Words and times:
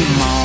by 0.00 0.39